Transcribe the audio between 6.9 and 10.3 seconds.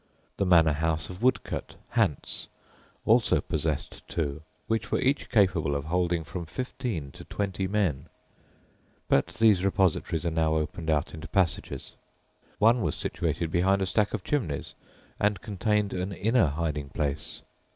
to twenty men, but these repositories